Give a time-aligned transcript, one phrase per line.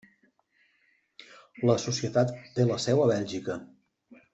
[1.71, 3.63] La societat té la seu a Bèlgica.